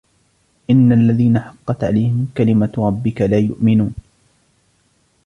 إِنَّ 0.69 0.91
الَّذِينَ 0.91 1.39
حَقَّتْ 1.39 1.83
عَلَيْهِمْ 1.83 2.27
كَلِمَتُ 2.37 2.79
رَبِّكَ 2.79 3.21
لَا 3.21 3.37
يُؤْمِنُونَ 3.37 3.93